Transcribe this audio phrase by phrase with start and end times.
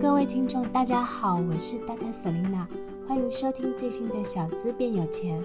[0.00, 2.12] 各位听众，大家好，我是 Dr.
[2.12, 2.66] Selena，
[3.06, 5.42] 欢迎收听最新的《小资变有钱》。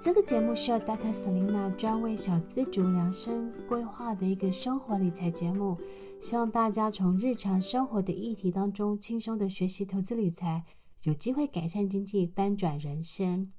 [0.00, 1.12] 这个节目是由 Dr.
[1.12, 5.78] Selena 专为小资族量身规划的一个生活理财节目，
[6.20, 10.64] 希望大家从日常生活的议题当中轻松的学习投资理财，
[11.04, 13.50] 有机会改善经济，翻转人生。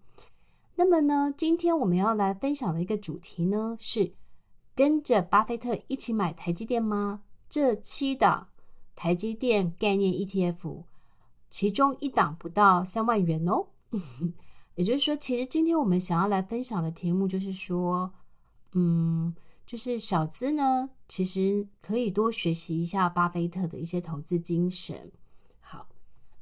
[0.76, 4.14] 那么呢，今天我们要来分享的一个主题呢，是
[4.76, 7.22] 跟着巴菲特一起买台积电吗？
[7.50, 8.50] 这七档。
[8.98, 10.84] 台积电概念 ETF，
[11.52, 13.68] 其中一档不到三万元哦。
[14.74, 18.12] 也就是说，其实今天我们想要来分享的题目就是说，
[18.74, 19.34] 嗯，
[19.68, 25.12] 就是小资呢，其实可以多学习一下巴菲特的一些投资精神。
[25.60, 25.88] 好，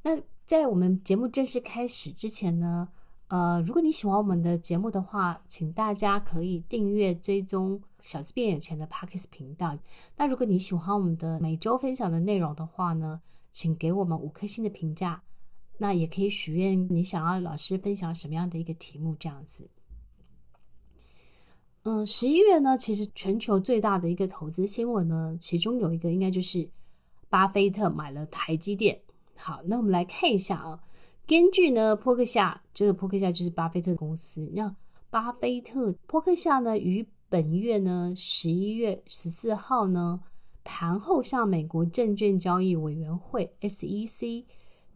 [0.02, 2.88] 那在我们节目正式开始之前呢，
[3.28, 7.80] 呃，如果你喜欢我们的节目的话，请大家可以订阅追踪。
[8.02, 9.76] 小资变有钱的 Podcast 频道。
[10.16, 15.20] 那如果你喜欢我们的每周分享的内容的话呢，请给我们五颗星的评价。
[15.76, 19.68] 那也可以许愿你想要老师分享什么样的一个题目，这样子。
[21.82, 26.68] 嗯，十一月呢，其实全球最大的一个投资新闻呢，其中有一个应该就是
[27.28, 29.00] 巴菲特买了台积电。
[29.34, 30.80] 好，那我们来看一下啊，
[31.26, 34.76] 根据呢波克夏，这个波克夏就是巴菲特的公司，那
[35.10, 40.20] 巴菲特波克夏呢于本月呢，十一月十四号呢，
[40.62, 44.44] 盘后向美国证券交易委员会 SEC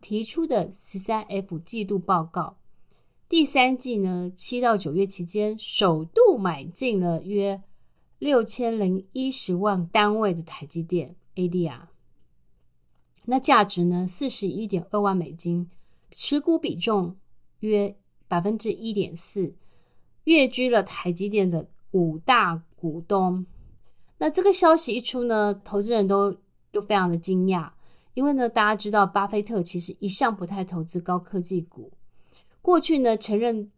[0.01, 2.59] 提出的十三 F 季度报告，
[3.29, 7.61] 第三季呢，七到九月期间，首度买进了约
[8.21, 11.89] 六千零一十万单位的台积电 ADR，
[13.25, 15.69] 那价值呢，四十一点二万美金，
[16.11, 17.17] 持股比重
[17.61, 17.97] 约
[18.29, 19.55] 百分之一点四，
[20.25, 21.69] 跃居了台积电的。
[21.93, 23.45] 五大股东，
[24.19, 26.37] 那这个消息一出呢，投资人都
[26.71, 27.69] 都非常的惊讶，
[28.15, 31.91] 因为呢，大家知道巴菲特其实一向不太投资高科技股，
[32.63, 33.73] 过去呢承认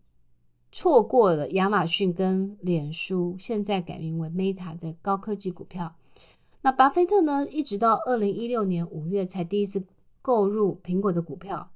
[0.70, 5.96] 错过了亚马逊跟脸书，现在改名为 Meta 的高科技股票。
[6.60, 9.82] 那巴菲特呢，一直到二零一六年五月才第一次
[10.20, 11.71] 购入苹果的股票。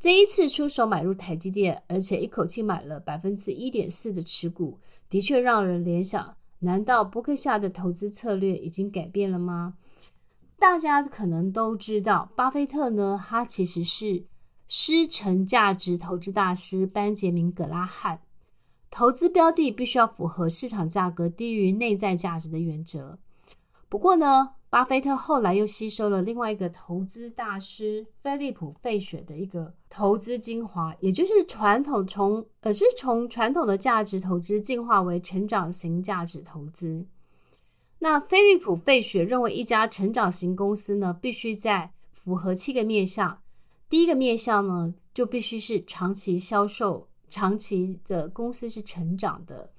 [0.00, 4.78] 这一次出手买入台积电，而且一口气买了百分之一点四的持股，
[5.10, 9.74] 的确让人联想：难道伯克夏的投资策略已经改变了吗？
[10.58, 14.24] 大家可能都知道，巴菲特呢，他其实是
[14.66, 18.22] 师承价值投资大师班杰明·格拉汉，
[18.90, 23.18] 投资标的必须要符合市场价格低于内在价值的原则。
[23.90, 37.04] 不过呢，巴菲特后来又吸收了另外一个投资大师菲利普·费雪的一个投资精华，也就是传统从呃是从传统的价值投资进化为成长型价值投资。
[37.98, 43.40] 那菲利普·费雪认为，一家成长型公司呢，必须在符合七个面向。
[43.88, 49.72] 第一个面向呢，就必须是长期销售，长期的公司是成长的。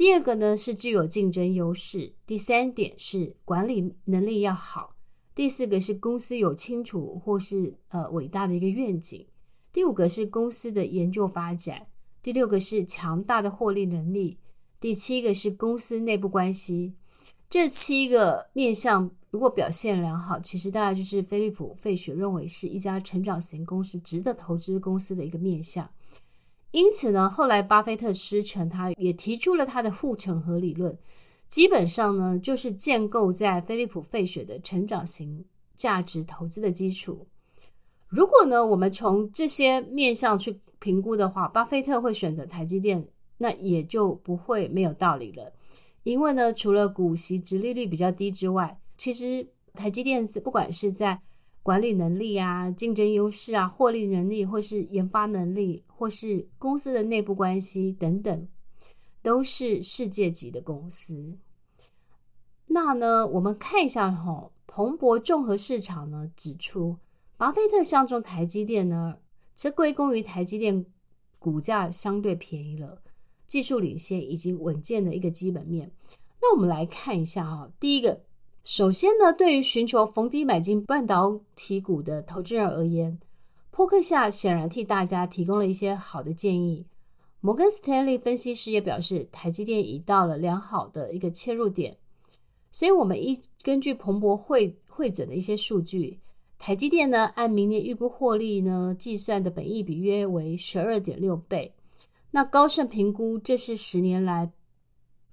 [0.00, 4.96] 第二个呢，是具有竞争优势，第三点是管理能力要好，
[5.34, 9.26] 第四个是公司有清楚或是呃伟大的一个愿景，
[9.70, 11.86] 第五个是公司的研究发展，
[12.22, 14.38] 第六个是强大的获利能力，
[14.80, 16.94] 第七个是公司内部关系。
[17.50, 25.86] 这七个面向如果表现良好，其实大概就是菲利普·费雪认为是一家成长型公司值得投资公司的一个面向。
[26.72, 30.96] 因此呢，后来巴菲特师承，他也提出了他的护城河理论，
[31.48, 35.44] 基本上呢，就是建构在菲利普·费雪的成长型
[35.76, 37.26] 价值投资的基础。
[38.08, 43.08] 如果呢，我们从这些面向去评估的话，巴菲特会选择台积电，
[43.38, 45.52] 那也就不会没有道理了。
[46.04, 51.20] 因为呢，除了股息殖利率比较低之外，其实台积电子不管是在
[51.62, 58.48] 管理能力啊、竞争优势啊、获利能力，或是研发能力，或是公司的内部关系等等，
[59.20, 61.36] 都是世界级的公司。
[62.68, 66.96] 那呢，我们看一下哈、哦，彭博综合市场呢指出，
[67.36, 69.18] 巴菲特相中台积电呢，
[69.54, 70.86] 这归功于台积电
[71.38, 73.02] 股价相对便宜了，
[73.46, 75.92] 技术领先以及稳健的一个基本面。
[76.40, 78.22] 那我们来看一下哈、哦，第一个，
[78.64, 83.20] 首先呢，对于寻求逢低买进半导体股的投资人而言，
[83.70, 86.86] 波克夏显然替大家提供了一些好的建议。
[87.40, 91.96] 摩根斯坦利分析师也表示，台积电已到了良好的一个切入点。
[92.70, 96.20] 所以，我们依根据彭博会会诊的一些数据，
[96.58, 101.74] 台积电呢，按明年预估获利呢计算的本益比约为十二点六倍。
[102.32, 104.52] 那高盛评估这是十年来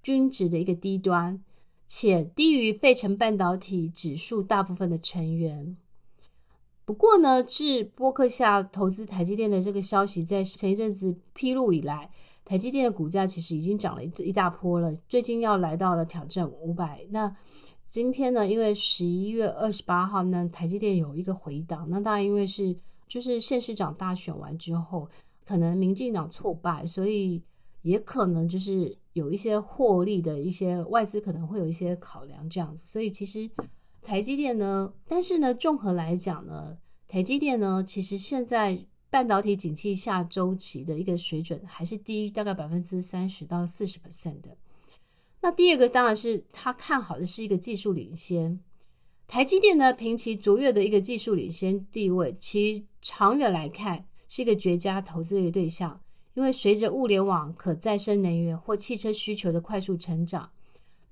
[0.02, 1.44] 均值的一个低端，
[1.86, 5.76] 且低于费城半导体指数大部分的成员。
[6.88, 12.10] 不过呢，自波克夏投资台积电的这个消息在前一阵子披露以来。
[12.46, 17.06] 台积电的股价其实已经涨了一一大波了，最近要来到了挑战五百。
[17.10, 17.36] 那
[17.86, 21.86] 今天呢，因为十一月二十八号呢，台积电有一个回档。
[21.90, 22.74] 那当然，因为是
[23.06, 25.10] 就是县市长大选完之后，
[25.46, 27.44] 可能民进党挫败，所以
[27.82, 32.88] 也可能就是有一些获利的一些外资可能会有一些考量这样子。
[32.88, 33.40] 所以其实
[34.02, 36.78] 台积电呢，但是呢，综合来讲呢，
[37.08, 38.86] 台积电呢，其实现在。
[39.10, 44.58] 半导体景气下周期的一个水准还是低，大概百分之三十到四十 percent 的。
[45.40, 48.60] 那第二个当然是他看好的是一个技术领先。
[49.26, 56.02] 台积电呢，凭其卓越的一个技术领先地位，其长远来看是一个绝佳投资的一个对象。
[56.34, 60.52] 因为随着物联网、可再生能源或汽车需求的快速成长，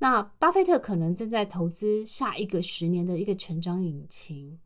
[0.05, 4.59] 那巴菲特可能正在投资下一个十年的一个成长引擎。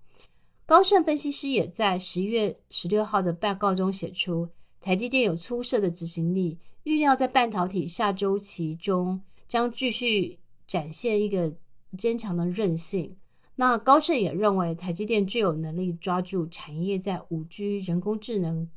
[0.66, 4.50] 高盛分析师也在十一月十六号的报告中写出，
[4.82, 11.54] 台积电有出色的执行力，预料在半导体下周期中将继续展现一个
[11.98, 13.16] 坚强的韧性。
[13.56, 18.70] 那高盛也认为，台积电具有能力抓住产业在五 G、人工智能、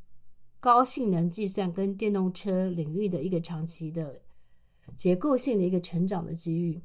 [0.61, 4.21] 高性能计算跟电动车领域的一个长期的
[4.95, 6.81] 结构性的一个成长的机遇。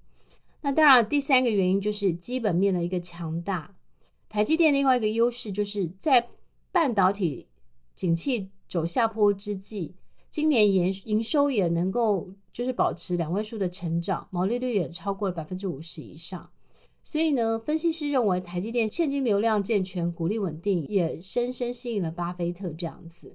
[0.60, 3.74] 那当然，第三个原因就是基本面的一个强大。
[4.28, 6.28] 台积电另外一个优势就是在
[6.70, 7.46] 半导体
[7.94, 9.94] 景气走下坡之际，
[10.28, 16.50] 今年营营收也能够就是保持两位数的成长，毛利率也超过了百分之五十以上。
[17.02, 23.34] 所以呢，分析师认为台积电现金流量健全，股利稳定，也深深吸引了巴菲特这样子。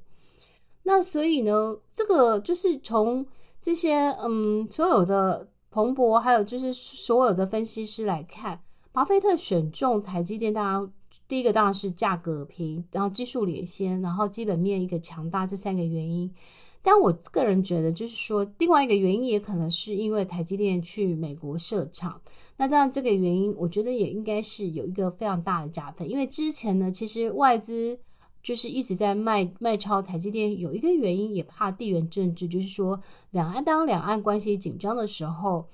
[0.84, 3.26] 那所以呢，这个就是从
[3.64, 8.60] 这些嗯所有的彭博，还有就是所有的分析师来看。
[8.92, 10.92] 巴菲特选中台积电，当然
[11.28, 16.30] 第一个当然是价格便宜，然后技术领先，然后基本面一个强大这三个原因。
[16.82, 22.20] 但我个人觉得，就是说另外一个原因也可能是因为台积电去美国设厂。
[22.58, 27.98] 那当然这个原因，我觉得也应该是有一个非常大的加分，因为之前呢，其实外资
[28.44, 33.00] 就是一直在卖卖超台积电，有一个原因也怕地缘政治，就是说
[33.32, 35.66] 两岸当两岸关系紧张的时候。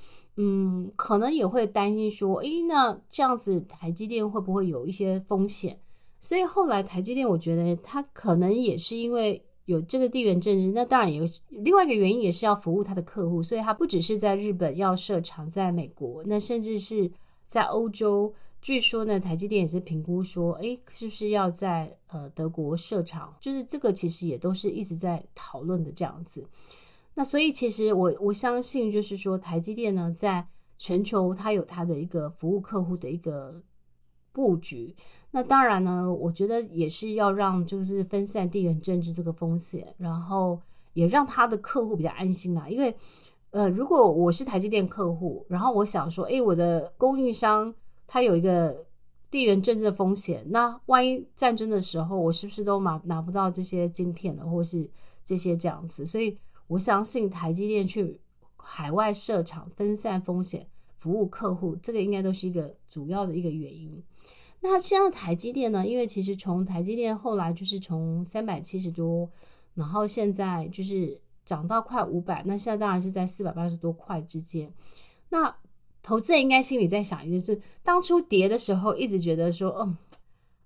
[0.42, 5.78] 嗯，可能也会担心说，诶，那这样子台积电会不会有一些风险？
[6.22, 17.12] 所以后来台积电，我觉得它可能也是因为有这个地缘政治，那当然有另外一个原因，也是要服务它的客户，所以它不只是在日本要设厂，在美国，那甚至是
[17.46, 23.34] 在欧洲，据说呢，台积电也是评估说，诶，是不是要在呃德国设厂？
[23.40, 26.46] 就是这个其实也都是一直在讨论的这样子。
[27.16, 30.48] 那所以，其实我我相信，就是说，台积电呢，在
[30.78, 33.62] 全球它有它的一个服务客户的一个
[34.32, 34.96] 布局。
[35.32, 40.62] 那当然呢，我觉得也是要让就是分散地缘政治这个风险，然后
[40.94, 42.70] 也让他的客户比较安心啦。
[42.70, 42.96] 因为，
[43.52, 47.74] 呃，如果我是台积电客户，然后我想说，诶，我的供应商
[48.10, 48.86] 它有一个
[49.32, 54.90] 地缘政治风险，那万一战争的时候，我是不是都拿拿不到这些晶片了，或是
[55.24, 56.06] 这些这样子？
[56.06, 56.38] 所以。
[56.70, 58.22] 我相信台积电去
[58.56, 60.68] 海外设厂，分散风险，
[61.00, 64.04] 服务客户，这个应该都是一个主要的一个原因。
[64.60, 65.84] 那现在台积电呢？
[65.88, 69.28] 因为其实从台积电后来就是从三百七十多，
[69.74, 74.72] 然后现在就是涨到快五百，那现在当然是在四百八十多块之间。
[75.30, 75.52] 那
[76.02, 79.98] 投资人应该心里在想一件事：当初跌的时候，一直觉得说，嗯，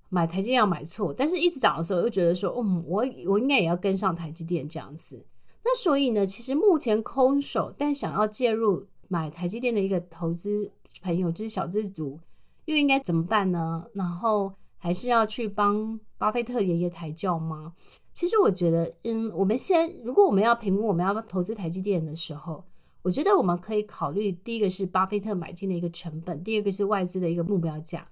[0.09, 5.25] 买台积电要买错；但是一直涨的时候，又觉得说，嗯，我我应该也要跟上台积电这样子。
[5.65, 10.71] 那所以呢，其实目前空手但想要介入买台积电的一个投资
[11.01, 12.19] 朋友，就是小资族，
[12.65, 13.85] 又应该怎么办呢？
[13.93, 17.73] 然后还是要去帮巴菲特爷爷抬轿吗？
[18.11, 22.63] 其实我觉得，嗯，我们先，如果我们要评估我们要不要投资台积电的时候，
[23.03, 28.07] 我觉得我们可以考虑，第一个是巴菲特买进的一个成本，第二个是外资的一个目标价。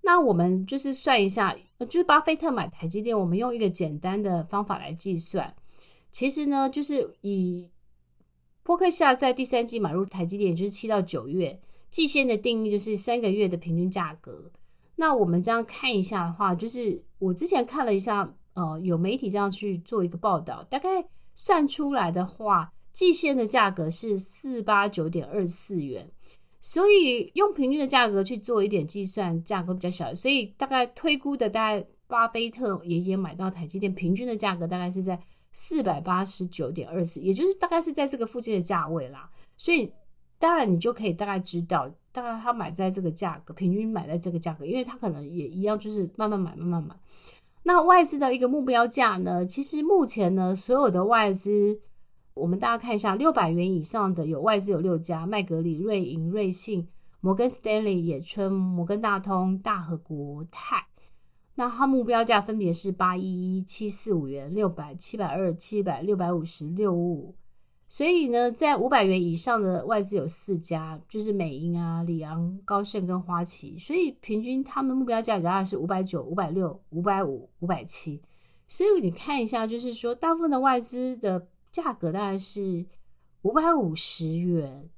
[0.00, 5.54] 那我们就是算一下，就是巴菲特买台积电，我们用一个简单的方法来计算。
[6.10, 7.70] 其实呢，就是以
[8.62, 14.50] 波克夏在第三季买入台积电，就是七到九月，季线的定义就是三个月的平均价格。
[14.96, 21.04] 那我们这样看一下的话，就是我之前看了一下，呃，有媒体这样去做一个报道，大概
[21.34, 26.10] 算出来的话，季线的价格是四八九点二四元。
[26.66, 35.20] 所以用平均的价格去做一点计算，价格比较小，所以大概推估的大概巴菲特爷爷买到台积电平均的价格大概是在
[35.52, 39.30] 四百八十九点二四，也就是大概是在这个附近的价位啦。
[39.58, 39.92] 所以
[40.38, 46.96] 当然你就可以大概知道，大概他买在这个价格，平均买在这个价格，因为他可能也一样，就是慢慢买，慢慢买。
[47.64, 49.44] 那外资的一个目标价呢？
[49.44, 51.82] 其实目前呢，所有的外资。
[52.34, 56.88] 我们大家看一下，六百元以上的有外资有六家：麦格里、瑞银、瑞信、
[57.20, 60.84] 摩根斯丹利、野村、摩根大通、大和国泰。
[61.54, 67.36] 那它目标价分别是八一一、七四五元、六百、七百二、七百、六百五十、六五五。
[67.88, 73.78] 所以呢，在五百元以上的外资有四家，就是美银啊、里昂、高盛跟花旗。
[73.78, 78.20] 所以平均他们目标价大概是五百九、五百六、五百五、五百七。
[78.66, 81.46] 所以你看一下，就是说大部分的外资的。
[81.74, 82.86] 价格大概是
[83.42, 84.88] 五百五十元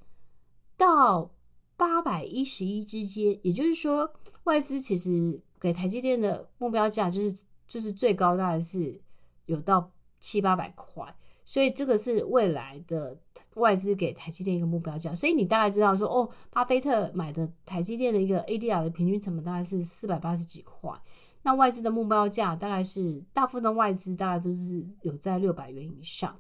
[0.77, 1.31] 到
[1.75, 4.13] 八百一十一之间，也就是说，
[4.45, 9.01] 外资其实给台积电的目标价就是就是最高大概是
[9.47, 9.91] 有到
[10.21, 11.03] 七八百块，
[11.47, 13.19] 所以这个是未来的
[13.55, 15.15] 外资给台积电一个目标价。
[15.15, 20.93] 所以你大概知道说，哦，巴菲特买的台积电的一个 ADR 的平均成本大概是四百八十几块，
[21.41, 26.39] 那外资的目标价大概是大部分的外资大概都是有在六百元以上。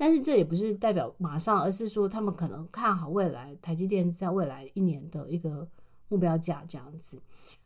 [0.00, 5.68] 但是这也不是代表马上，而是说他们可能看好未来台积电在未来一年的一个
[6.08, 7.20] 目标价这样子。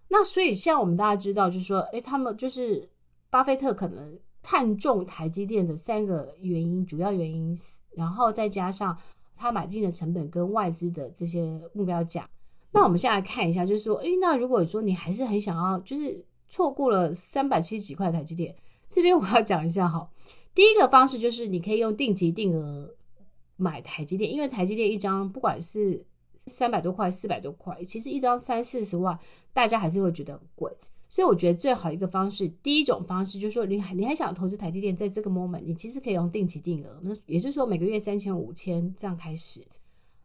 [0.08, 2.90] 那所以像我们大家知道，就是说，诶，他们就是
[3.30, 7.56] 巴菲特可能看中台积电的三个原因，主要原因，
[7.92, 8.98] 然后再加上
[9.36, 12.28] 他买进的成本跟外资的这些目标价。
[12.72, 18.52] 那我们现在看一下，就是说，诶，那如果说你还是很想要，就是错过了三百七十几块台积电，
[18.88, 20.10] 这边我要讲一下哈。
[20.54, 22.94] 第一个方式就是你可以用定级定额
[23.56, 26.04] 买台积电，因为台积电一张不管是
[26.46, 29.18] 三百多块、四百多块，其实一张三四十万，
[29.52, 30.72] 大家还是会觉得贵。
[31.08, 39.64] 所以我觉得最好一个方式，第一种方式就是说，你你还想投资台积电，在这个 moment，你其实可以用定期定额，那也就是说每个月三千、五千这样开始，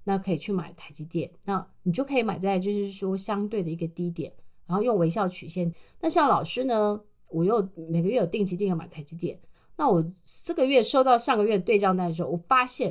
[0.04, 4.34] 那可以去买台积电，那你就可以买在就是说相对的一个低点，
[4.66, 5.72] 然后用微笑曲线。
[6.02, 9.40] 那像老师呢，我又每个月有定期定额买台积电。
[9.80, 10.06] 那我
[10.44, 12.90] 这个月收到上个月对账单的时候，我发现，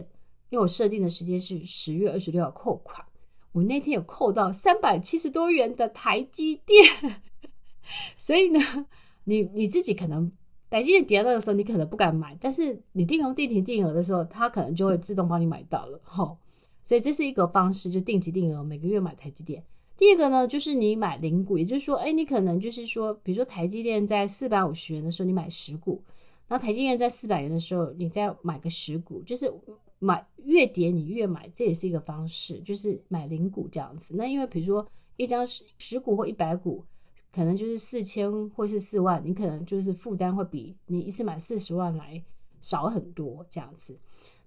[0.49, 3.05] 因为我设定的时间是十月二十六号扣款，
[3.53, 7.23] 我那天有扣到三百七十多元的台积电，
[8.17, 8.59] 所以呢，
[9.25, 10.33] 你你自己可能
[10.71, 16.39] 台积电跌到那个时候，你可能不敢买，但是你定投定期定额的时候，它可能就会自动帮你买到了，吼，
[16.83, 19.63] 所以这是一个方式，就定期定额每个月买台积电。
[19.99, 26.03] 第二个呢，就是你买零股，也就是说，哎，你可能就是说，比如说台积电在四百五十元的时候，你买十股。
[26.49, 29.53] 然后台积电在四百元的时候，你再买个十股，就是
[29.99, 34.15] 买越跌你越买，这也是一个方式，就是买零股这样子。
[34.17, 34.87] 那因为比如说
[35.17, 36.85] 一张十十股或一百股，
[37.31, 42.23] 可能就是四千或是四万，你可能就是负担会比你一次买四十万来
[42.61, 43.99] 少很多这样子。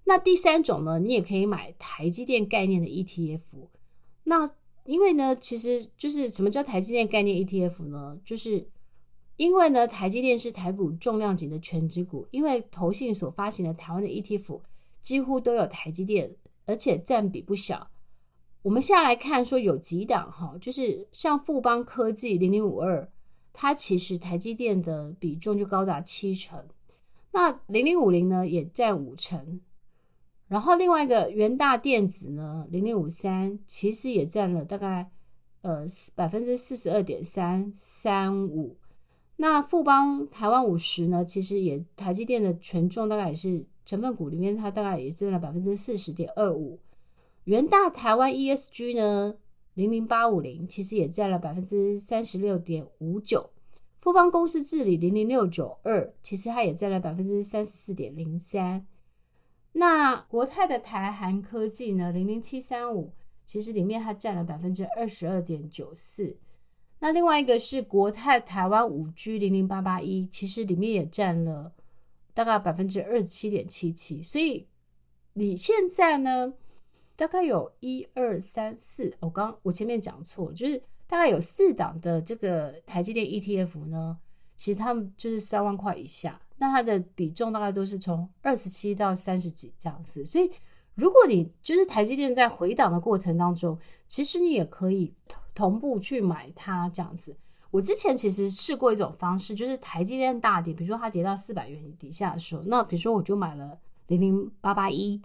[0.04, 3.68] 那第三种呢，你也可以买台积电概念的 ETF。
[4.24, 4.50] 那
[4.84, 8.18] 因为呢，其实就是什么叫台积电概念 ETF 呢？
[8.24, 8.66] 就是
[9.42, 14.60] 因为呢，台积电是台股重量级的全职股，因为投信所发行的台湾的 ETF
[15.00, 16.32] 几乎都有台积电，
[16.64, 17.90] 而且占比不小。
[18.62, 23.10] 我们下来看说有几档哈，就是像富邦科技零零五二，
[23.52, 26.64] 它其实台积电的比重就高达七成。
[27.32, 29.60] 那零零五零呢也占五成，
[30.46, 35.10] 然后另外一个元大电子呢零零五三其实也占了大概
[35.62, 35.84] 呃
[36.14, 38.76] 百分之四十二点三三五。
[39.36, 46.78] 那富邦台湾五十呢，其实也台积电的权重大概也是成分股里面，它大概也占了百分之四十点二五。
[47.44, 49.34] 元大台湾 ESG 呢，
[49.74, 53.50] 零零八五零其实也占了百分之三十六点五九。
[54.00, 58.86] 富邦公司治理零零六九二，其实它也占了百分之三十四点零三。
[59.72, 63.12] 那国泰的台韩科技呢，零零七三五，
[63.44, 66.36] 其实里面它占了百分之二十二点九四。
[67.02, 71.72] 那另外一个是国泰台湾五 G 零零八八一，其实里面也占了
[72.32, 74.22] 大概百分之二十七点七七。
[74.22, 74.68] 所以
[75.32, 76.54] 你现在呢，
[77.16, 84.16] 大概有一二三四，我刚我前面讲错，就是大概有四档的这个台积电 ETF 呢，
[84.56, 90.48] 其实他们就是三万块以下，那它的比重大概都是从二十七到三十几这样子，所以
[90.94, 95.12] 如果你就是台积电在回档的过程当中，其实你也可以
[95.54, 97.36] 同步去买它这样子。
[97.70, 103.78] 我之前其实试过一种方式，就是台积电大跌，比如说它跌到四百元底下的时候，那比如说我就买了
[104.08, 105.20] 零零八八一，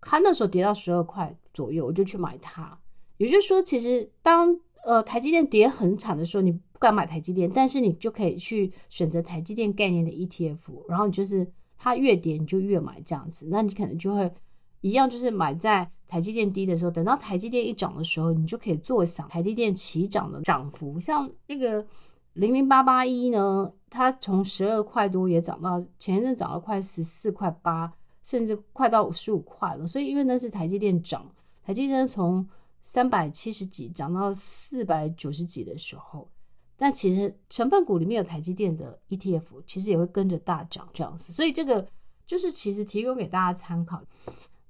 [0.00, 2.78] 它那时候跌到十二块左右，我就去买它。
[3.18, 11.46] 也就是说，其实当呃台积电跌很惨的时候，你不敢买台积电，但是你就可以去选择台积电概念的 ETF，然后你就是
[11.76, 14.32] 它越跌你就越买这样子，那你可能就会。
[14.80, 20.98] 一样就是买在台积电低的时候，等到台积电一涨的时候，你就可以坐享台积电齐涨的涨幅。
[20.98, 21.86] 像那个
[22.32, 29.86] 零零八八一呢，它从十二块多也涨到前一阵涨到快十四块八，甚至快到五十五块了。
[29.86, 31.30] 所以因为那是台积电涨，
[31.62, 32.48] 台积电从
[32.82, 36.28] 三百七十几涨到四百九十几的时候，
[36.76, 41.32] 但其实成分股里面有台积电的 ETF，其实也会跟着大涨这样子。
[41.32, 41.86] 所以这个
[42.26, 44.02] 就是其实提供给大家参考。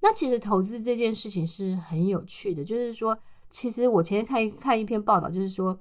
[0.02, 3.19] 那其实投资这件事情是很有趣的，就是说，
[3.50, 5.78] 其实我前天看一看一篇报道，就是说，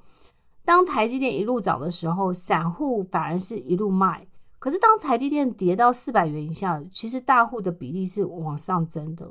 [0.65, 4.25] 当台积电一路涨的时候，散户反而是一路卖；
[4.59, 9.25] 可是当台积电跌到四百元以下，其实大户的比例是往上增的，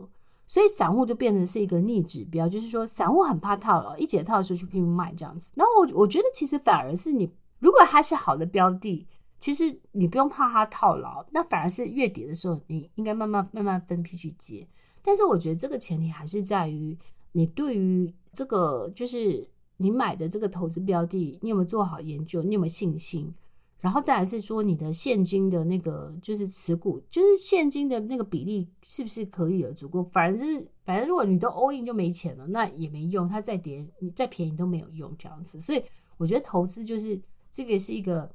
[0.46, 5.52] 所以散户就变成是一个逆指标，就是说，散户很怕套牢，一解套的时候去拼命卖这样子。
[5.54, 9.06] 然后我我觉得其实反而是你，如果它是好的标的。
[9.40, 14.66] 其实你不用怕它套牢，那反而是月底的时候，你应该慢慢慢慢分批去接。
[15.00, 16.98] 但是我觉得这个前提还是在于
[17.30, 23.32] 你对于这个就是你买的这个投资标的，你有没有做好研究，你有没有信心？
[23.78, 30.02] 然后再来是说你的现金的那个就是持股，就是现金的那个比例是不是可以有足够？
[30.02, 35.60] 反正是反正如果你都 all in 就没钱了，那也没用，它再跌你再便宜都没有用这样子。
[35.60, 35.80] 所以
[36.16, 37.18] 我觉得投资就是
[37.52, 38.28] 这个是一个。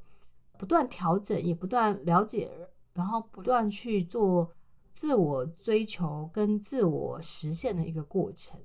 [0.57, 2.51] 不断调整，也不断了解，
[2.93, 4.51] 然后不断去做
[4.93, 8.59] 自我追求跟自我实现的一个过程。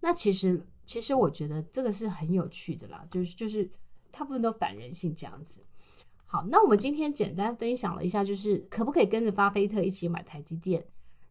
[0.00, 3.70] 那其实，其实我觉得这个是很有趣的啦，就是就是
[4.10, 5.62] 大部分都反人性这样子。
[6.26, 10.84] 好，那我们今天简单分享了一下，就是可不可以跟着巴菲特一起买台积电？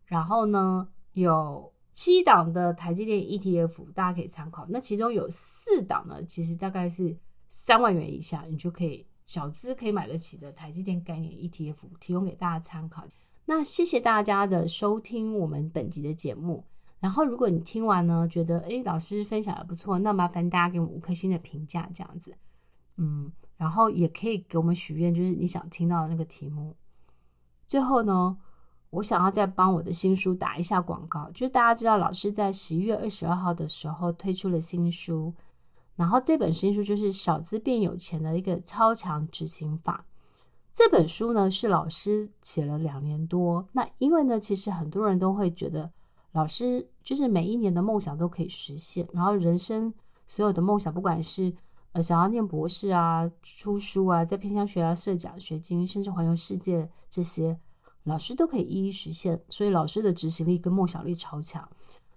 [0.06, 4.66] 然后呢，有七档的台积电 ETF，大家可以参考。
[4.70, 7.16] 那其中有四档呢，其实大概是
[7.50, 9.06] 三万元以下，你就可以。
[9.26, 13.06] 小资可以买得起的台积电概念 ETF 提供给大家参考。
[13.46, 16.66] 那谢谢大家的收听我们本集的节目。
[17.00, 22.36] 然后如果你听完呢，觉得诶老师分享的不错，那麻烦大家给我们五颗星的评价，这样子。
[22.98, 26.76] 嗯，然后也可以给我们许愿，就是你想听到的那个题目。
[27.68, 28.38] 最后呢，
[28.92, 35.34] 我想要再帮我的新书打一下广告，就是大家知道老师在十一月二十二号的时候推出了新书。
[35.96, 40.06] 然后这本新书就是《小资变有钱的一个超强执行法》。
[40.74, 43.68] 这本书呢是老师写了两年多。
[43.74, 45.92] 那因为呢，其实很多人都会觉得
[46.32, 49.94] 老师就是每一年的梦想都可以实现，然后人生
[50.26, 51.54] 所有的梦想，不管是
[51.92, 57.60] 呃想要念博士啊、出书啊、在偏乡学校设奖学金，甚至环游世界这些，
[58.06, 59.40] 老师都可以一一实现。
[59.50, 61.68] 所以老师的执行力跟梦想力超强。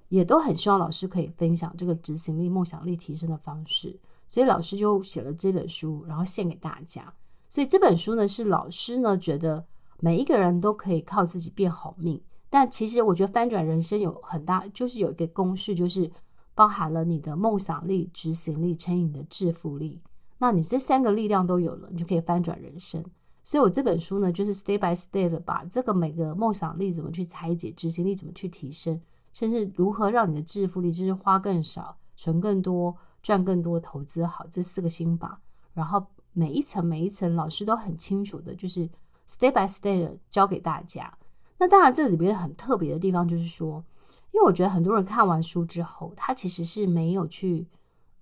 [0.09, 7.13] 也都很希望老师可以分享这个执行力、梦想力提升的方式，所以老师就写了这本书，然后献给大家。
[7.51, 9.65] 所以这本书呢，是老师呢觉得
[10.01, 12.21] 每一个人都可以靠自己变好命。
[12.51, 16.11] 但其实我觉得翻转人生有很大，就是有一个公式，就是
[16.55, 20.01] 包含了你的梦想力、执行力乘以你的致富力。
[20.39, 23.05] 那你这三个力量都有了，你就可以翻转人生。
[23.43, 29.01] 所以我这本书呢，就是 step by step 的把这个每个梦想力怎么去拆解，执行力怎么去提升。
[29.35, 35.39] 甚至如何让你的致富力，就是花更少、存更多、赚更多、投资好这四个心法，
[35.75, 38.89] 然后每一层每一层老师都很清楚的，就是
[39.29, 41.13] step by step 的教给大家。
[41.59, 43.85] 那当然这里边很特别的地方就是说，
[44.31, 47.67] 因为我觉得很多人看完书之后，他其实是没有去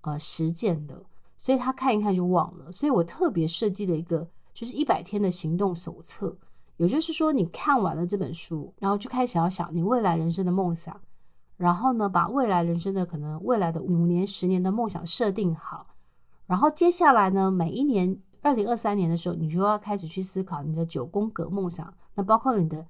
[0.01, 1.05] 呃实践的，
[1.37, 2.72] 所以他看一看就忘了。
[2.72, 6.37] 所以我特别设计了一个就是一百天的行动手册。
[6.83, 11.01] 也就是说，你看完了这本书，然后就开始要想你未来人生的梦想，
[11.57, 15.87] 然后呢，把未来人生的可能未来的五年、十年的梦想设定好，
[16.45, 22.85] 然后接下来呢，每一年二零二三年的时候，你就要开始去思考你的九宫格梦想，那包括你的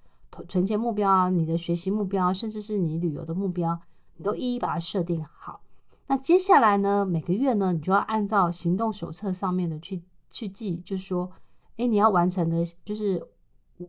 [0.48, 3.78] 存钱目标啊，你的学习目标，甚至是你旅游的目标，
[4.16, 5.60] 你都一一把它设定好。
[6.06, 11.30] 那接下来呢，每个月呢，你就要按照行动手册上面的去去记，就是说，
[11.76, 13.22] 诶，你要完成的，就是。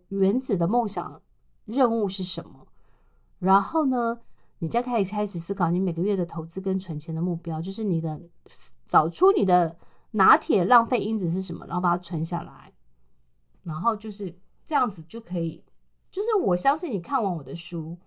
[0.10, 1.22] 原子的梦想
[1.66, 2.68] 任务是什么？
[3.40, 4.20] 然后呢，
[4.60, 8.22] 你再可以开始思考你每个月的投资跟存钱的目标，就是你的
[8.88, 9.78] 找出你的
[10.12, 12.72] 拿铁浪费因子是什么，然后把它存下来，
[13.64, 14.34] 然后就是
[14.66, 15.64] 这样子就可以。
[16.12, 17.98] 就是我相信你看完我的书，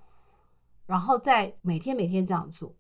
[0.87, 2.73] 然后再每天每天这样做，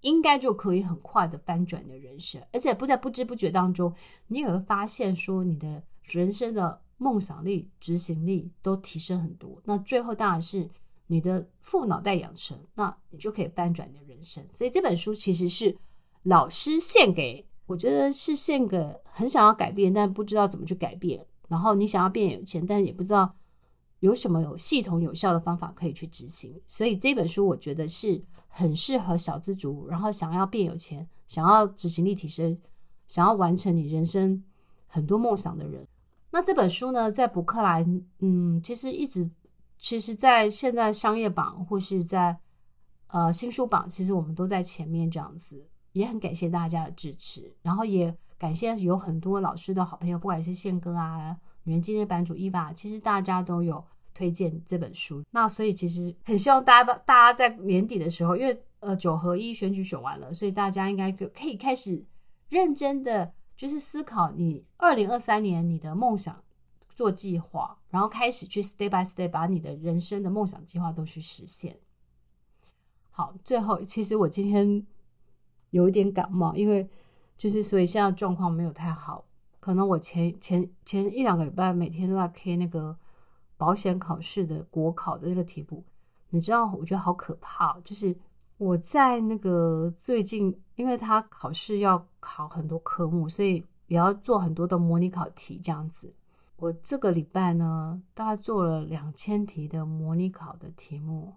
[0.00, 3.94] 应该就可以很快的翻转你的人生，而且不在不知不觉当中，
[4.26, 9.60] 你也会发现说你的人生的梦想力、执行力都提升很多。
[9.64, 10.70] 那最后当然是。
[11.06, 14.42] 你的副脑袋养成，那你就可以翻转你的人生。
[14.54, 15.76] 所以这本书其实是
[16.22, 21.24] 老师献给，我觉得是献给很想要改变，但不知道怎么去改变。
[21.46, 23.36] 然后你想要变有钱，但也不知道
[24.00, 26.58] 有什么有系统有效的方法可以去执行。
[26.66, 32.58] 所以这本书我觉得是很适合小资族，然后想要变有钱，想要执行力提升，
[33.06, 34.42] 想要完成你人生
[34.86, 35.86] 很多梦想的人。
[36.34, 37.86] 那这本书呢，在博客来，
[38.18, 39.30] 嗯，其实一直。
[39.78, 42.36] 其实，在现在商业榜或是在
[43.06, 55.22] 呃新书榜，其实我们都在前面这样子，也很感谢大家的支持，然后也感谢有很多老师的好朋友，不管是宪哥啊、女人今天版主伊娃，其实大家都有推荐这本书。
[55.30, 62.04] 那所以其实很希望大家大家在年底的时候，因为呃九合一选举选完了，所以大家应该可以开始
[62.48, 66.42] 认真的就是思考你二零二三年你的梦想。
[66.96, 71.76] 做计划，然后开始去 step by step 把你的人生的梦想计划都去实现。
[73.10, 74.86] 好，最后其实我今天
[75.70, 76.88] 有一点感冒，因为
[77.36, 79.24] 就是所以现在状况没有太好，
[79.58, 82.96] 可能我前前前一两个礼拜每天都在 K 那个
[83.56, 85.84] 保险考试的国考的那个题目，
[86.30, 88.16] 你知道我觉得好可怕，就是
[88.56, 96.14] 我在那个最近，因为他考试要考很多科目，所以也要做很多的模拟考题这样子。
[96.56, 101.34] 我这个礼拜呢，大概做了两千题的模拟考的题目。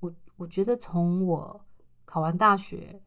[0.00, 1.64] 我我觉得从我
[2.04, 3.00] 考完大学，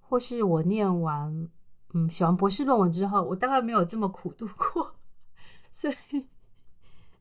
[0.00, 1.48] 或是我念完，
[1.92, 4.96] 嗯，写完博士论文之后，我大概没有这么苦度过。
[5.70, 6.26] 所以，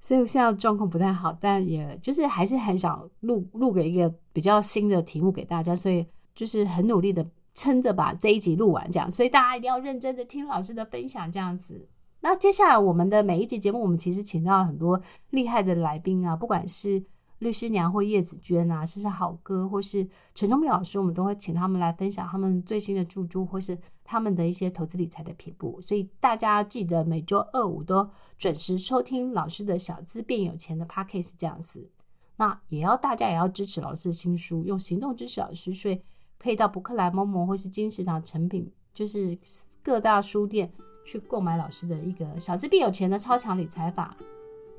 [0.06, 9.10] 所以我现在状况不太好，但也就是还是很想录录给一个比较新的题目给大家，所以就是很努力的撑着把这一集录完，这样。
[9.10, 11.90] 所以大家一定要认真的听老师的分享，这样子。
[12.20, 17.04] 那接下来我们的每一集节目，我们其实请到了很多厉害的来宾啊，不管是
[17.46, 25.80] 律师娘或叶子娟啊，甚至好哥或是陈忠明老师，我们都会请他们来分享他们最新的著作或是他们的一些投资理财的撇步。
[25.80, 31.88] 所以大家记得每周二五都准时收听老师的小资变有钱的 Podcast 这样子。
[32.36, 36.02] 那也要大家也要支持老师的新书，用行动支持老师，所以
[36.40, 39.38] 可以到博客来、momo 或是金石堂诚品，就是
[39.84, 40.72] 各大书店。
[41.08, 44.18] 去购买老师的一个小资变有钱的超强理财法，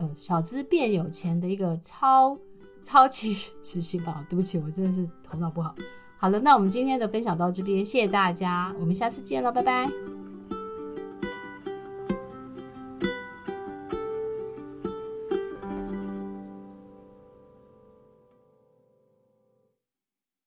[0.00, 2.36] 呃，小资变有钱的一个超
[2.86, 4.24] 超级执行法。
[4.28, 5.74] 对不起，我真的是头脑不好。
[6.18, 10.15] 好了，那我们今天的分享到这边，谢谢大家，我们下次见了，拜拜。